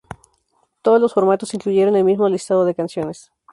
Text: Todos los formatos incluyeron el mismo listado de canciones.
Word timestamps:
Todos 0.81 0.99
los 0.99 1.13
formatos 1.13 1.53
incluyeron 1.53 1.95
el 1.95 2.03
mismo 2.05 2.27
listado 2.27 2.65
de 2.65 2.73
canciones. 2.73 3.31